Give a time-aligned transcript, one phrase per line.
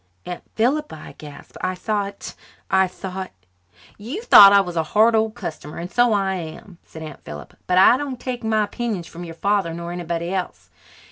[0.25, 1.57] "Aunt Philippa," I gasped.
[1.61, 2.33] "I thought
[2.71, 3.29] I thought"
[4.09, 7.57] "You thought I was a hard old customer, and so I am," said Aunt Philippa.
[7.67, 10.71] "But I don't take my opinions from your father nor anybody else.